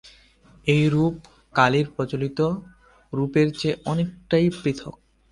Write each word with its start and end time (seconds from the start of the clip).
এই 0.67 0.83
রূপ 0.89 1.13
কালীর 1.55 1.87
প্রচলিত 1.95 2.39
রূপের 3.13 3.47
চেয়ে 3.51 3.79
অনেকটাই 3.85 4.45
পৃথক। 4.59 4.95